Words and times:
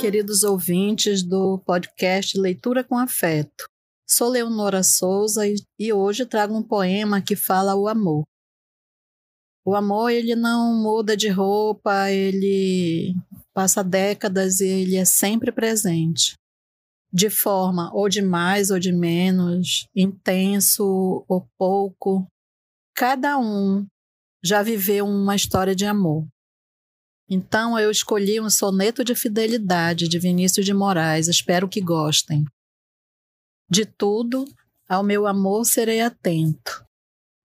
queridos 0.00 0.42
ouvintes 0.42 1.22
do 1.22 1.58
podcast 1.58 2.38
Leitura 2.38 2.82
com 2.82 2.96
Afeto. 2.96 3.68
Sou 4.08 4.30
Leonora 4.30 4.82
Souza 4.82 5.42
e 5.78 5.92
hoje 5.92 6.24
trago 6.24 6.56
um 6.56 6.62
poema 6.62 7.20
que 7.20 7.36
fala 7.36 7.74
o 7.74 7.86
amor. 7.86 8.24
O 9.64 9.74
amor, 9.74 10.10
ele 10.10 10.34
não 10.34 10.74
muda 10.82 11.16
de 11.16 11.28
roupa, 11.28 12.10
ele 12.10 13.14
passa 13.52 13.84
décadas 13.84 14.60
e 14.60 14.66
ele 14.66 14.96
é 14.96 15.04
sempre 15.04 15.52
presente. 15.52 16.34
De 17.12 17.28
forma 17.28 17.90
ou 17.94 18.08
de 18.08 18.22
mais 18.22 18.70
ou 18.70 18.78
de 18.78 18.92
menos, 18.92 19.86
intenso 19.94 21.24
ou 21.28 21.46
pouco, 21.58 22.26
cada 22.94 23.38
um 23.38 23.86
já 24.42 24.62
viveu 24.62 25.06
uma 25.06 25.36
história 25.36 25.74
de 25.74 25.84
amor. 25.84 26.26
Então 27.28 27.78
eu 27.78 27.90
escolhi 27.90 28.40
um 28.40 28.48
soneto 28.48 29.02
de 29.02 29.14
fidelidade 29.14 30.08
de 30.08 30.18
Vinícius 30.18 30.64
de 30.64 30.72
Moraes, 30.72 31.26
espero 31.26 31.68
que 31.68 31.80
gostem. 31.80 32.44
De 33.68 33.84
tudo, 33.84 34.44
ao 34.88 35.02
meu 35.02 35.26
amor 35.26 35.64
serei 35.64 36.00
atento. 36.00 36.84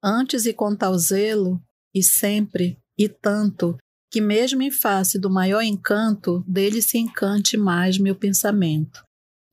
Antes 0.03 0.45
e 0.45 0.53
com 0.53 0.75
tal 0.75 0.97
zelo, 0.97 1.59
e 1.93 2.03
sempre, 2.03 2.77
e 2.97 3.09
tanto, 3.09 3.77
que 4.11 4.21
mesmo 4.21 4.61
em 4.61 4.69
face 4.69 5.17
do 5.17 5.29
maior 5.29 5.61
encanto, 5.61 6.43
dele 6.47 6.81
se 6.81 6.97
encante 6.97 7.57
mais 7.57 7.97
meu 7.97 8.15
pensamento. 8.15 9.03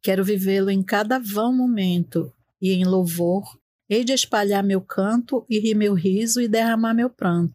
Quero 0.03 0.25
vivê-lo 0.25 0.71
em 0.71 0.83
cada 0.83 1.19
vão 1.19 1.55
momento, 1.55 2.33
e 2.61 2.73
em 2.73 2.85
louvor, 2.85 3.45
hei 3.89 4.05
de 4.05 4.13
espalhar 4.13 4.63
meu 4.63 4.81
canto, 4.81 5.47
e 5.49 5.59
rir 5.59 5.75
meu 5.75 5.95
riso, 5.95 6.41
e 6.41 6.49
derramar 6.49 6.93
meu 6.93 7.09
pranto, 7.09 7.55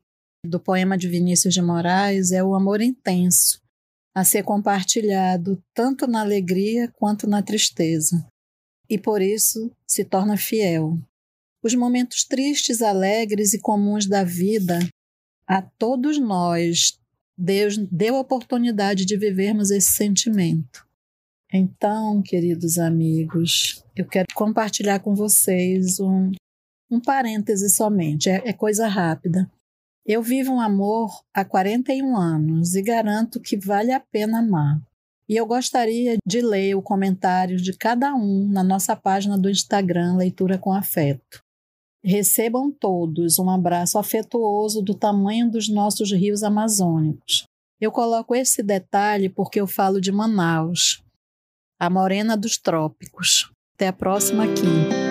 do 0.45 0.59
poema 0.59 0.97
de 0.97 1.07
Vinícius 1.07 1.53
de 1.53 1.61
Moraes 1.61 2.31
é 2.31 2.43
o 2.43 2.55
amor 2.55 2.81
intenso, 2.81 3.61
a 4.13 4.23
ser 4.23 4.43
compartilhado 4.43 5.61
tanto 5.73 6.07
na 6.07 6.21
alegria 6.21 6.91
quanto 6.97 7.27
na 7.27 7.41
tristeza, 7.41 8.25
e 8.89 8.97
por 8.97 9.21
isso 9.21 9.71
se 9.85 10.03
torna 10.03 10.35
fiel. 10.35 10.97
Os 11.63 11.75
momentos 11.75 12.23
tristes, 12.23 12.81
alegres 12.81 13.53
e 13.53 13.59
comuns 13.59 14.07
da 14.07 14.23
vida, 14.23 14.79
a 15.47 15.61
todos 15.61 16.17
nós, 16.19 16.99
Deus 17.37 17.77
deu 17.77 18.15
a 18.15 18.19
oportunidade 18.19 19.05
de 19.05 19.17
vivermos 19.17 19.69
esse 19.69 19.91
sentimento. 19.91 20.87
Então, 21.53 22.21
queridos 22.21 22.79
amigos, 22.79 23.83
eu 23.95 24.07
quero 24.07 24.27
compartilhar 24.33 24.99
com 24.99 25.13
vocês 25.13 25.99
um, 25.99 26.31
um 26.89 26.99
parêntese 26.99 27.69
somente, 27.69 28.29
é, 28.29 28.41
é 28.45 28.53
coisa 28.53 28.87
rápida. 28.87 29.49
Eu 30.05 30.21
vivo 30.21 30.51
um 30.51 30.59
amor 30.59 31.11
há 31.33 31.45
41 31.45 32.17
anos 32.17 32.75
e 32.75 32.81
garanto 32.81 33.39
que 33.39 33.55
vale 33.55 33.91
a 33.91 33.99
pena 33.99 34.39
amar. 34.39 34.81
E 35.29 35.35
eu 35.35 35.45
gostaria 35.45 36.17
de 36.25 36.41
ler 36.41 36.75
o 36.75 36.81
comentário 36.81 37.57
de 37.57 37.71
cada 37.77 38.13
um 38.13 38.47
na 38.47 38.63
nossa 38.63 38.95
página 38.95 39.37
do 39.37 39.49
Instagram 39.49 40.17
Leitura 40.17 40.57
com 40.57 40.73
Afeto. 40.73 41.41
Recebam 42.03 42.71
todos 42.71 43.37
um 43.37 43.49
abraço 43.49 43.97
afetuoso 43.99 44.81
do 44.81 44.95
tamanho 44.95 45.49
dos 45.49 45.69
nossos 45.69 46.11
rios 46.11 46.41
amazônicos. 46.41 47.43
Eu 47.79 47.91
coloco 47.91 48.35
esse 48.35 48.61
detalhe 48.63 49.29
porque 49.29 49.61
eu 49.61 49.67
falo 49.67 50.01
de 50.01 50.11
Manaus, 50.11 51.03
a 51.79 51.89
morena 51.89 52.35
dos 52.35 52.57
trópicos. 52.57 53.51
Até 53.75 53.87
a 53.87 53.93
próxima 53.93 54.45
quinta. 54.47 55.10